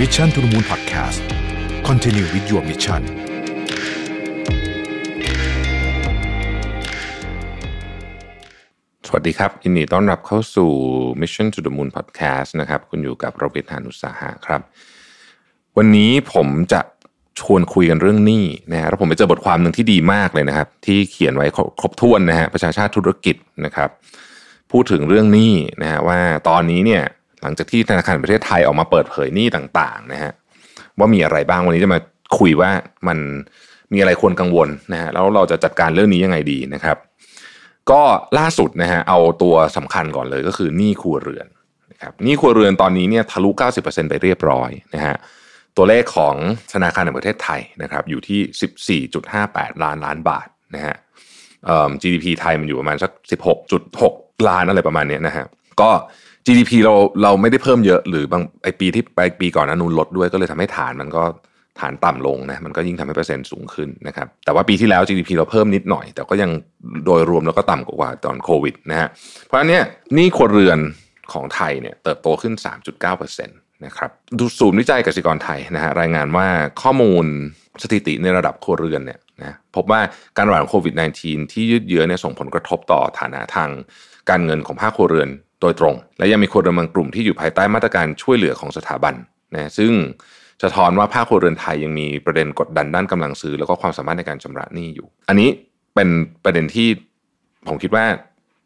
[0.00, 1.20] Mission to the Moon Podcast
[1.88, 3.02] Continue with your mission
[9.06, 10.70] สวัสดีครับยินดีต้อนรับเข้าสู่
[11.20, 14.60] Mission to the Moon Podcast นะครับ คุณอยู่กับโรเบิทานุสาหะครับ
[15.76, 16.80] วันนี้ผมจะ
[17.40, 21.46] ชวนคุยกันเรื่องหนี้นะฮะแล้วผมไปเจอบทความหนึ่งที่ดีมากเลยนะครับ ที่เขียนไว้
[21.80, 23.90] ครบถ้วนนะฮะประชาชาติธุรกิจนะครับ
[24.70, 25.52] พูดถึงเรื่องหนี้
[25.82, 27.04] นะฮะว่าตอนนี้เนี่ย
[27.44, 30.32] หลังจากที่ธนาคารแห่งประเทศไทยออกมาเปิดเผยหนี้ต่างๆนะฮะ
[30.98, 32.00] ว่ามีอะไรบ้างวันนี้จะมา
[32.38, 32.70] คุยว่า
[33.08, 33.18] มัน
[33.92, 36.96] มีอะไรควรกังวลนะฮะแล้วเราจะจัดการเรื่องนี้ยังไงดีนะครับ
[37.90, 38.02] ก็
[38.38, 41.46] ล่าสุดนะฮะเอาตัวสำคัญก่อนเลยก็คือหนี้ครัวเรือน
[41.92, 45.16] นะครับหนี้ครัวเรือนตอนนี้เนี่ยทะลุ 90%ไปเรียบร้อยนะฮะ
[45.76, 46.34] ตัวเลขของ
[46.72, 49.02] ธนาคารแห่งประเทศไทยนะครับอยู่ที่
[49.42, 50.96] 14.58 ล้านล้านบาทนะฮะ
[52.02, 53.12] GDP ไทยมันอยู่ประมาณสัก
[53.74, 55.46] 16.6 ล้านอะไรประมาณเนี้ยนะฮะ
[55.80, 55.90] ก็
[56.46, 61.22] GDP เราเราไม่ได้เพิ่มเยอะ หรือบางไอปีที่ไปปีก่อนนั้นนูนลดด้วยก็เลยทำให้ฐานมันก็
[61.80, 66.50] ฐานต่ำลงนะมันก็ยิ่งทำให้เปอร์เซ็นต์สูงขึ้นนะครับแต่ว่าปีที่แล้ว GDP เราเพิ่มนิดหน่อย แต่ก็ยัง
[67.06, 69.08] โดยรวมแล้วก็ต่ำกว่าตอนโควิดนะฮะ
[69.44, 69.84] เพราะฉะนั้นเนี่ย
[70.16, 70.78] นี่ครัวเรือน
[71.32, 72.54] ของไทยเนี่ยเติบโตขึ้น
[73.00, 76.46] 3.9%นะครับดูศูนย์วิจัยกสิกรไทยนะฮะรายงานว่า
[76.82, 77.26] ข้อมูล
[77.82, 80.00] สถิติในระดับครัวเรือนเนี่ยนะพบว่า
[80.36, 83.70] การระบาดของโควิด -19 ที่ยืดเยื้อเนี่ยส่งผลกระทบต่อฐานะทาง
[84.30, 85.28] การเงินของภาคครัวเรือน
[85.64, 89.14] โดยตรง และยังมีครัวเรือนบางกลุ่มที่อยู่ภายใต้มาตรการช่วยเหลือของสถาบัน
[89.54, 89.92] นะซึ่ง
[90.62, 95.48] สะท้อนว่าภาคครัวเรือนไทยยังมีประเด็นกดดันด้านกำลังซื้อ แล้วก็ความสามารถในการชำระหนี้อยู่ อันนี้
[95.94, 96.08] เป็น
[96.44, 96.88] ประเด็นที่
[97.68, 98.04] ผมคิดว่า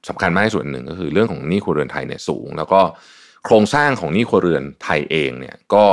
[0.09, 2.81] สำคัญมากที่สุดหนึ่งก็คือเรื่องของหนี้ครัวเรือนไทยเนี่ยสูง แล้วก็
[3.45, 5.85] โครงสร้างของหนี้ครัวเรือนไทยเองเนี่ยก็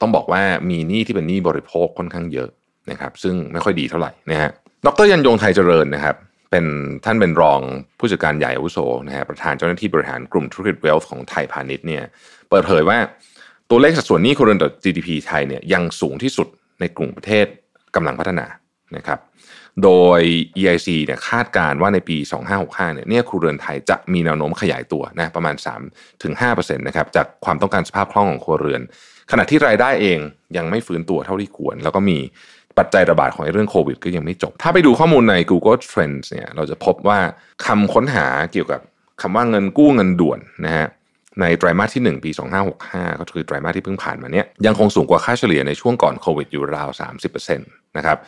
[0.00, 2.48] ต้องบอกว่ามีหนี้ที่เป็นหนี้บริโภคค่อนข้างเยอะ
[2.90, 4.50] นะครับ ซึ่งไม่ค่อยดีเท่าไหร่นะฮะ
[4.86, 6.16] ดรยันยงไทยเจริญนะครับ
[6.50, 6.64] เป็น
[7.04, 7.60] ท่านเป็นรอง
[7.98, 12.02] ผู้จัดการใหญ่อาวุโสนะฮะประธานเจ้าหน้าที่บริหารกลุ่มธุรกิจเวลส์ของไทยพาณิชย์เนี่ย
[12.50, 12.98] เปิดเผยว่า
[13.70, 16.48] ตัวเลขสัดส่วนหนี้ครัวเรือนต่อ GDP ไทยเนี่ยยังสูงที่สุด
[16.80, 17.46] ในกลุ่มประเทศ
[17.94, 18.46] กำลังพัฒนา
[18.96, 19.20] นะครับ
[19.82, 20.20] โดย
[20.58, 22.16] EIC เนี่ยคาดการณ์ว่าในปี
[22.56, 25.54] 2565เนี่ยเนี่ยครัวเรือนไทยจะมีแนวโน้มขยายตัวนะประมาณ
[26.16, 28.82] 3-5%นะครับจากความต้องการสภาพคล่องของครัวเรือน
[29.30, 30.18] ขณะที่รายได้เอง
[30.56, 32.18] ยังไม่ฟื้นตัวเท่าที่ควร แล้วก็มี
[32.78, 37.18] ปัจจัยระบาดของเรื่องโควิดก็ยังไม่จบ ถ้าไปดูข้อมูลใน Google Trends เนี่ยเราจะพบว่า
[37.66, 38.80] คำค้นหาเกี่ยวกับ
[39.20, 40.86] คำว่าเงินกู้เงินด่วนนะฮะ
[41.40, 42.30] ในไตรมาสที่ 1 ปี
[42.76, 46.88] 2565 ก็คือไตรมาสที่เพิ่งผ่านมาเนี้ยยังคงสูงกว่าค่าเฉลี่ยในช่วงก่อนโควิดอยู่ราว
[47.42, 48.18] 30%นะครับ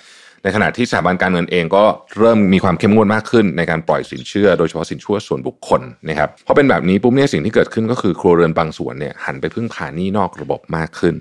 [0.42, 1.84] ในขณะที่สถาบันการเงินเองก็
[2.18, 11.14] เริ่มมีความเข้มงวดมากขึ้นในการปล่อยสินเชื่อโดยเฉพาะสินเชื่อส่วนบุคคลนะครับเพราะเป็นแบบนี้ปุ๊บเนี่ยสิ่งที่เกิดขึ้นก็คือครัวเรือนบางส่วนเนี่ยหันไปพึ่งพาหนี้นอกระบบมากขึ้น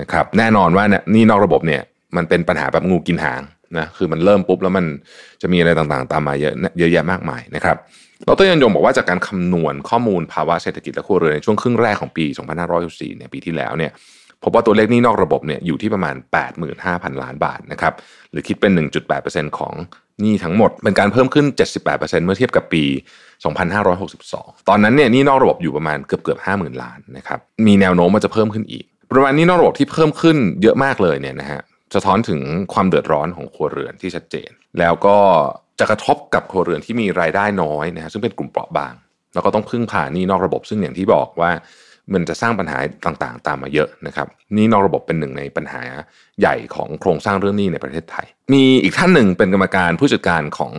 [0.00, 1.82] นะครับแน่นอนว่าเนี่ยหนี้นอกระบบเนี่ย
[2.16, 3.42] มันเป็นปัญหาแบบงูกินหาง
[3.78, 4.86] นะคือมันเริ่มปุ๊บแล้วมัน
[5.42, 7.76] จะมีอะไรต่างๆ ตามมาเยอะเยอะแยะมากมายนะครับ
[8.28, 12.24] ดรยันยงบอกว่าจากการคำนวณข้อมูลภาวะเศรษฐกิจและครัวเรือนในช่วงครึ่งแรกของปี
[12.70, 13.92] 2564เนี่ยปีที่แล้วเนี่ย
[14.42, 16.14] พบว่าตัวเลขนี้นอกระบบเนี่ยอยู่ที่ประมาณ
[16.68, 17.94] 85,000 ล้านบาทนะครับ
[18.30, 18.72] หรือคิดเป็น
[19.14, 19.74] 1.8%ของ
[20.20, 21.46] หนี้ทั้งหมด เป็นการเพิ่มขึ้น
[21.86, 22.84] 78%เมื่อเทียบกับปี
[23.76, 31.60] 2562 ตอนนั้นเนี่ยหนี้นอกระบบอยู่ประมาณเกือบเกือบ50,000 ล้านนะครับมีแนวโน้มว่าจะเพิ่มขึ้นอีก ประมาณนี้นอกระบบที่เพิ่มขึ้นเยอะมากเลยเนี่ยนะฮะ
[31.94, 32.40] สะท้อนถึง
[32.72, 35.16] ความเดือดร้อนของครัวเรือนที่ชัดเจน แล้วก็
[35.78, 38.94] จะกระทบกับครัวเรือนที่มีรายได้น้อยนะฮะซึ่งเป็นกลุ่มเปราะบาง
[39.34, 41.50] แล้วก็ต้องพึ่งพานี่นอกระบบ ซึ่งอย่างที่บอกว่า
[42.12, 45.82] มันจะสร้างปัญหาต่างๆ ตามมาเยอะนะครับนี่นอกระบบเป็นหนึ่งในปัญหา
[46.40, 50.72] ใหญ่ของโครงสร้างเรื่องนี้ในประเทศไทย มีอีกท่านหนึ่งเป็นกรรมการผู้จัดการของ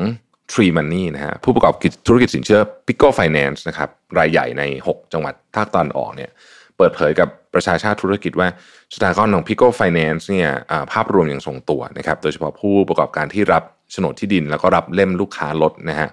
[0.52, 6.32] Tree Money นะฮะผู้ประกอบกิจธุรกิจสินเชื่อ Pico Finance นะครับรายใหญ่ใน 6 จังหวัดภาคตอนออกเนี่ย
[6.78, 8.48] เปิดเผยกับ ประชาชาติธุรกิจว่า
[8.94, 10.50] สถานการณ์ของ Pico Finance เนี่ย
[10.92, 16.10] ภาพรวมอยังทรงตัวนะครับโดยเฉพาะผู้ประกอบการที่รับโฉนดที่ดิน แล้วก็รับเล่มลูกค้าลดนะฮะ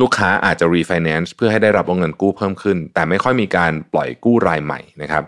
[0.00, 5.24] ลูกค้าอาจจะรีไฟแนนซ์เพื่อให้ได้รับวงเงินกู้เพิ่มขึ้น แต่ไม่ค่อยมีการปล่อยกู้รายใหม่นะครับ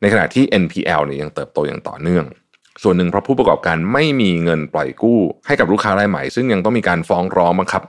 [0.00, 2.24] ในขณะที่ NPL เนี่ยยังเติบโตอย่างต่อเนื่อง
[2.82, 7.82] ส่วนหนึ่งเพราะผู้ประกอบการไม่มีเงินปล่อยกู้ให้กับลูกค้ารายใหม่ ซึ่งยังต้องมีการฟ้องร้องบังคับ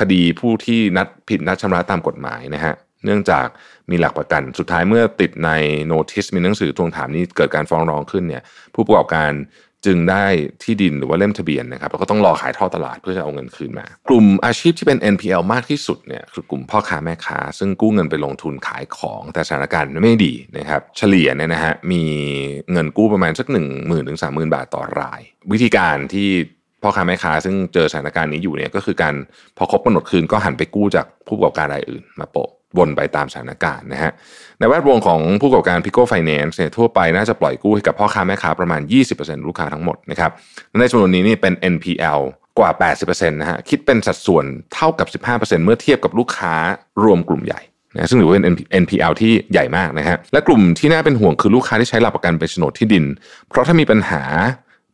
[0.00, 3.46] คดีผู้ที่นัดผิดนัดชำระตามกฎหมายนะฮะ เนื่องจาก
[3.90, 5.50] มีหลักประกัน สุดท้ายเมื่อติดใน
[5.86, 8.42] โน้ติสมีหนังสือทวงถามนี้เกิดการฟ้องร้องขึ้นเนี่ย
[8.74, 9.32] ผู้ประกอบการ
[9.88, 10.24] จึงได้
[10.62, 22.02] ที่ดินหรือว่าเล่มทะเบียนนะครับแล้วก็ต้องรอขายท่อตลาดเพื่อจะเอาเงินคืนมา กลุ่มอาชีพที่เป็น NPL มากที่สุดเนี่ยคือกลุ่มพ่อค้าแม่ค้า ซึ่งกู้เงินไปลงทุนขายของแต่สถานการณ์ไม่ดีนะครับเฉลี่ยเนี่ยนะฮะมี
[22.72, 25.20] เงินกู้ประมาณสักหนึ่งหมื่นถึงสามหมื่นบาทต่อราย
[25.52, 26.28] วิธีการที่
[26.82, 29.14] พ่อค้าแม่ค้าซึ่งเจอสถานการณ์นี้อยู่เนี่ยก็คือการ
[29.56, 34.12] พอครบกำหนดคืนก็หันไปกู้จากผู้ประกอบการรายอื่นมาโปะ วนไปตามสถานการณ์นะฮะ
[34.58, 38.80] ในแวดวงของผู้ประกอบการ Pico Finance เนี่ยทั่วไปน่าจะปล่อยกู้ให้กับพ่อค้าแม่ค้าประมาณ
[39.14, 40.30] 20%ลูกค้าทั้งหมดนะครับ
[40.80, 42.20] ในจำนวนนี้นี่เป็น NPL
[42.58, 44.44] กว่า 80%นะฮะคิดเป็นสัดส่วน
[44.74, 46.54] เท่ากับ 15%เมื่อเทียบกับลูกค้า
[47.04, 47.60] รวมกลุ่มใหญ่
[47.94, 48.46] นะซึ่งถือว่าเป็น
[48.82, 53.04] NPL ที่ใหญ่มากนะฮะและกลุ่มที่น่าเป็นห่วงคือลูกค้าที่ใช้หลักประกันเป็นโฉนดที่ดิน
[53.48, 54.22] เพราะถ้ามีปัญหา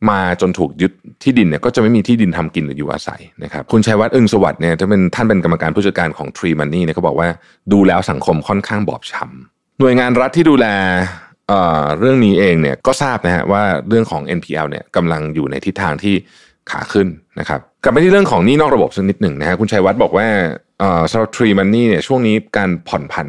[0.09, 0.91] มาจนถูกยึด
[1.23, 7.29] ที่ดินเนี่ยก็จะไม่มีที่ดินทำกินหรืออยู่อาศัยนะครับคุณชัยวัฒน์อึงสวัสดิ์เนี่ยจะเป็นท่านเป็นกรรมการผู้จัดการของ Tree Money เนี่ยเขาบอกว่า
[7.71, 10.67] ดูแล้วสังคมค่อนข้างบอบช้ำหน่วยงานรัฐที่ดูแล
[11.47, 16.15] เเรื่องนี้เองเนี่ยก็ทราบนะฮะว่าเรื่องของ NPL เนี่ยกำลังอยู่ในทิศทางที่
[16.71, 17.07] ขาขึ้น
[17.39, 20.27] นะครับกลับไปที่เรื่องของนี้นอกระบบสักนิดหนึ่งนะฮะคุณชัยวัฒน์บอกว่า
[21.11, 23.27] สำหรับ Tree Money เนี่ยช่วงนี้การผ่อนผัน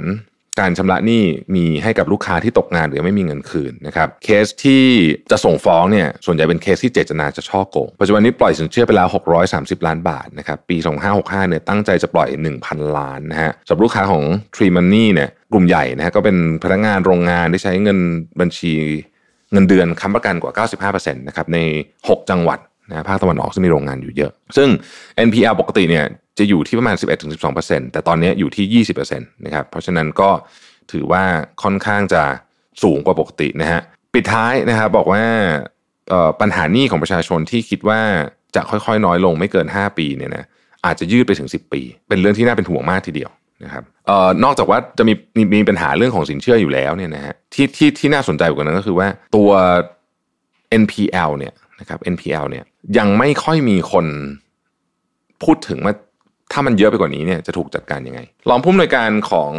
[0.60, 4.84] การชำระหนี้มีให้กับลูกค้าที่ตกงานหรือไม่มีเงินคืนนะครับเคสที่
[5.30, 9.08] จะส่งฟ้องเนี่ยส่วนใหญ่เป็นเคสที่เจตนาจะช่อโกงปัจจุบันนี้ปล่อยสินเชื่อไปแล้ว
[9.46, 10.76] 630 ล้านบาทนะครับปี
[11.12, 12.28] 2565เนี่ยตั้งใจจะปล่อย
[12.62, 17.98] 1,000 ล้านนะฮะสำหรับลูกค้าของ Tree Money เนี่ยกลุ่มใหญ่นะฮะก็เป็นพนักงานโรงงานที่ใช้เงิน
[18.40, 18.72] บัญชี
[19.52, 21.58] เงินเดือนค้ำประกันกว่า 95%นะครับใน
[21.98, 22.58] 6 จังหวัด
[22.92, 24.68] นะภาคตะวันออกซึ่งมีโรงงานอยู่เยอะ ซึ่ง
[25.28, 26.04] NPL ปกติเนี่ย
[26.38, 26.96] จะอยู่ที่ประมาณ
[27.44, 30.30] 11-12%แต่ตอนนี้อยู่ที่ 20%นะครับเพราะฉะนั้นก็
[30.92, 31.22] ถือว่า
[31.62, 32.22] ค่อนข้างจะ
[32.82, 33.80] สูงกว่าปกตินะฮะ
[34.14, 35.22] ปิดท้ายนะครับบอกว่า
[36.40, 38.00] ปัญหาหนี้ของประชาชนที่คิดว่า
[38.56, 40.44] จะค่อยๆ น้อยลงไม่เกิน 5 ปีเนี่ยนะ
[40.86, 43.30] อาจจะยืดไปถึง 10 ปี เป็นเรื่องที่น่าเป็นห่วงมากทีเดียว
[43.64, 49.50] นะครับเอ่อนอกจากว่าจะมีมีมีปัญหาเรื่องของสินเชื่ออยู่แล้วเนี่ยนะฮะที่ที่ที่น่าสนใจกว่านั้นก็คือว่าตัว
[50.82, 52.64] NPL เนี่ยนะครับ NPL เนี่ย
[52.98, 54.06] ยังไม่ค่อยมีคน
[55.42, 55.94] พูดถึงว่า
[56.52, 58.20] ถ้ามันเยอะไปกว่านี้เนี่ยจะถูกจัดการยังไง
[58.50, 59.52] รองผู้อำนวยการของ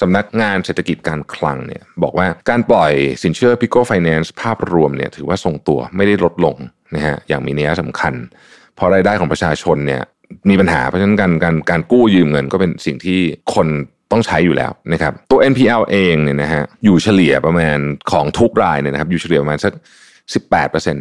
[0.00, 2.92] สำนักงานเศรษฐกิจการคลังเนี่ยบอกว่าการปล่อย
[3.22, 6.56] สินเชื่อ Pico Finance ภาพรวมเนี่ยถือว่าทรงตัวไม่ได้ลดลง
[6.94, 8.14] นะฮะอย่างมีนัยสำคัญ
[8.74, 10.02] เพราะรายได้ของประชาชนเนี่ย
[10.50, 13.20] มีปัญหาเพราะฉะนั้นการการการกู้ยืมเงินก็เป็นสิ่งที่
[13.54, 13.66] คน
[14.12, 17.78] ต้องใช้อยู่แล้วนะครับตัว NPL เองเนี่ยนะฮะอยู่เฉลี่ยประมาณ
[18.12, 19.72] ของทุกรายเนี่ยนะครับอยู่เฉลี่ยประมาณสัก
[20.34, 20.96] 18%น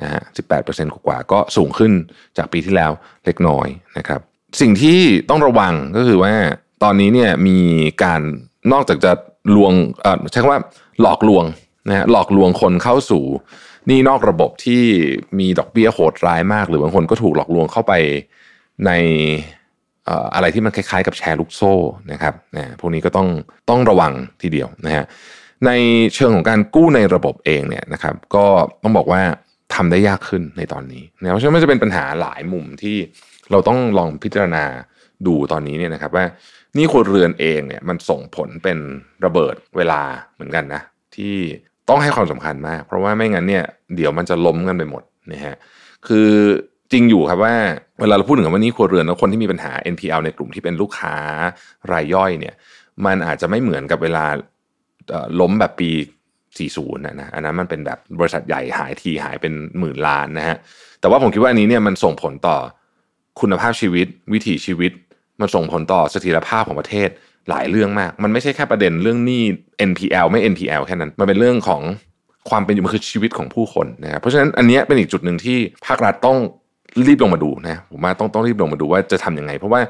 [0.00, 0.22] นะฮะ
[0.60, 1.92] 18%กว่าก็สูงขึ้น
[2.36, 2.90] จากปีที่แล้ว
[3.24, 3.66] เล็กน้อย
[3.98, 4.20] นะครับ
[4.60, 5.00] สิ่งที่
[5.30, 6.34] ต้องระวังก็คือว่า
[6.82, 7.58] ตอนนี้เนี่ยมี
[8.02, 8.20] การ
[8.72, 9.12] นอกจากจะ
[9.56, 9.72] ลวง
[10.30, 10.60] ใช้คำว่า
[11.00, 11.44] หลอกลวง
[11.88, 13.24] นะฮะหลอกลวงคนเข้าสู่
[13.90, 14.82] นี่นอกระบบที่
[15.38, 17.92] มีดอกเบี้ยโหดร้ายมาก หรือบางคนก็ถูกหลอกลวงเข้าไป
[18.86, 18.90] ใน
[20.34, 21.72] อะไรที่มันคล้ายๆ กับแชร์ลูกโซ่
[22.12, 23.28] นะครับนะพวกนี้ก็ต้อง
[23.70, 24.12] ต้องระวัง
[24.42, 25.04] ทีเดียวนะฮะ
[25.66, 25.70] ใน
[26.14, 28.44] เชิงของการกู้ในระบบเองเนี่ยนะครับ ก็
[28.82, 29.22] ต้องบอกว่า
[29.74, 32.96] ทำได้ยากขึ้นในตอนนี้นะเพราะฉะนั้นมันจะเป็นปัญหาหลายมุมที่
[33.50, 34.64] เราต้องลองพิจารณา
[35.26, 36.24] ดูตอนนี้เนี่ยนะครับ ว่า
[36.76, 38.78] นี่ครัวเรือนเองเนี่ยมันส่งผลเป็น
[39.24, 40.02] ระเบิดเวลา
[40.34, 40.82] เหมือนกันนะ
[41.16, 41.36] ที่
[41.88, 43.64] ต้องให้ความสำคัญมาก เพราะว่าไม่งั้นเนี่ย
[43.96, 45.02] เดี๋ยวมันจะล้มกันไปหมด
[45.32, 45.56] นะฮะ
[46.06, 46.30] คือ
[46.92, 47.54] จริงอยู่ครับว่า
[48.00, 51.16] เวลาเราพูดถึงว่านี่ครัวเรือนแล้วคนที่มีปัญหา NPL ในกลุ่มที่เป็นลูกค้า
[51.92, 52.54] รายย่อยเนี่ย
[53.06, 54.24] มันอาจจะไม่เหมือนกับเวลา
[55.40, 55.90] ล้มแบบปี
[56.60, 60.56] 40นะนะอันนั้นมันเป็นแบบบริษัทใหญ่หายทีหายเป็นหมื่นล้านนะฮะ
[61.00, 62.56] แต่ว่าผมคิดว่าอันนี้เนี่ยมันส่งผลต่อ
[63.40, 64.92] คุณภาพชีวิต วิถีชีวิต
[65.40, 67.08] มันส่งผลต่อเสถียรภาพของประเทศ
[67.48, 69.42] หลายเรื่องมาก มันไม่ใช่แค่ประเด็นเรื่องหนี้
[69.90, 71.82] NPL ไม่ NPL แค่นั้น มันเป็นเรื่องของ
[72.50, 76.38] ความเป็นอยู่มันคือชีวิตของผู้คนนะครับเพราะฉะนั้นอันนี้เป็นอีกจุดหนึ่งที่ภาครัฐต้อง
[77.06, 79.80] รีบลงมาดูนะผมว่าต้องต้องรีบลงมาดูว่าจะทํำยังไง เพราะว่า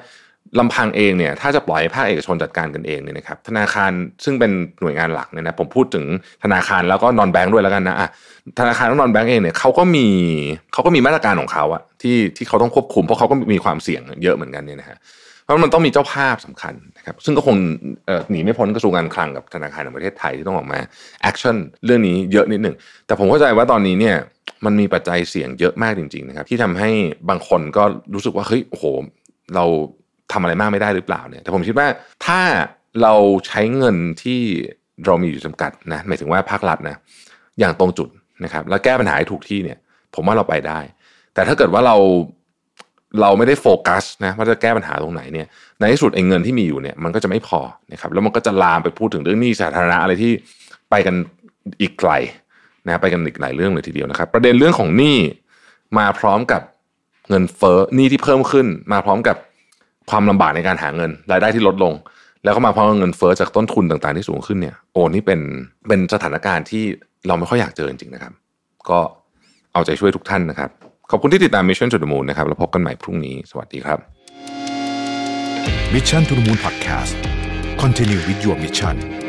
[0.58, 3.90] ลำพังเองเนี่ยถ้าจะปล่อยภาคเอกชนจัดการกันเองเนี่ยนะครับธนาคาร
[4.24, 4.50] ซึ่งเป็น
[4.80, 6.04] หน่วยงานหลักเนี่ยนะผมพูดถึง
[6.44, 8.08] ธนาคารแล้วก็นอนแบงค์ด้วยแล้วกันนะอะ
[8.58, 10.06] ธนาคารต้องนอนแบงค์เองเนี่ยเขาก็มี
[10.72, 14.98] เขาก็มีมาตรการของเขาอะที่ที่เขาต้องควบคุมเพราะเขาก็มีความเสี่ยงเยอะเหมือนกันเนี่ยนะฮะ
[15.42, 17.56] เพราะมันต้องมีเจ้าภาพสำคัญนะครับซึ่งก็คง
[18.30, 20.78] หนีไม่พ้นกระทรวงการคลังกับธนาคารแห่งประเทศไทยที่ต้องออกมา
[21.22, 22.76] action เรื่องนี้เยอะนิดหนึ่ง
[23.06, 24.16] แต่ผมเข้าใจว่าตอนนี้เนี่ย
[24.64, 26.90] มันมีปัจจัยเสี่ยงเยอะมากจริงๆนะครับที่ทำให้
[27.28, 28.84] บางคนก็รู้สึกว่าเฮ้ยโอ้โห
[29.54, 29.64] เรา
[30.32, 31.86] ทำอะไรมากไม่ได้หรือเปล่าเนี่ยแต่ผมคิดว่า
[32.26, 32.40] ถ้า
[33.02, 33.14] เรา
[33.46, 34.40] ใช้เงินที่
[35.06, 36.96] เรามีอยู่จำกัดนะหมายถึงว่าภาครัฐนะ
[37.58, 38.08] อย่างตรงจุด
[38.44, 39.78] นะครับแล้วแก้ปัญหาให้ถูกที่เนี่ย
[40.14, 40.80] ผมว่าเราไปได้
[41.34, 41.96] แต่ถ้าเกิดว่าเรา
[43.20, 45.46] เราไม่ได้โฟกัสนะว่าจะแก้ปัญหาตรงไหนเนี่ย
[45.78, 47.60] ในที่สุดไอ้เงินที่มีอยู่เนี่ยมันก็จะไม่พอ
[47.92, 50.32] นะครับแล้วมันก็จะลามไปพูดถึงเรื่องหนี้สาธารณะอะไรที่
[50.90, 51.14] ไปกัน
[51.80, 52.10] อีกไกล
[52.86, 55.18] นะไปกันอีกหลายเรื่องเลยทีเดียวนะครับ ประเด็นเรื่องของหนี้
[55.98, 56.62] มาพร้อมกับ
[57.28, 59.36] เงินเฟ้อหนี้ที่เพิ่มขึ้น มาพร้อมกับ
[60.10, 61.94] ความลำบากในการหาเงิน รายได้ที่ลดลง
[62.44, 65.40] แล้วก็มาพร้อมกับเงินเฟ้อจากต้นทุนต่างๆที่สูงขึ้นเนี่ยโอ้นี่เป็น
[65.88, 66.82] เป็นสถานการณ์ที่
[67.26, 68.32] เราไม่ค่อยอยากเจอจริงๆนะครับ
[68.90, 68.98] ก็
[69.72, 70.70] เอาใจช่วยทุกท่านนะครับ
[71.10, 73.98] ขอบคุณที่ติดตาม Mission to the Moon นะครับแล้วพบกันใหม่พรุ่งนี้สวัสดีครับ
[75.94, 77.14] Mission to the Moon Podcast
[77.82, 79.21] Continue with your mission